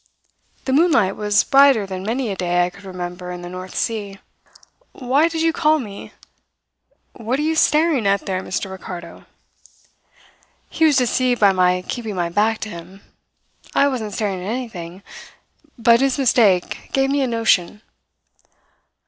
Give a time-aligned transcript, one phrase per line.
[0.65, 4.17] The moonlight was brighter than many a day I could remember in the North Sea.
[4.93, 6.11] "'Why did you call me?
[7.13, 8.71] What are you staring at out there, Mr.
[8.71, 9.25] Ricardo?'
[10.71, 13.01] "He was deceived by my keeping my back to him.
[13.75, 15.03] I wasn't staring at anything,
[15.77, 17.83] but his mistake gave me a notion.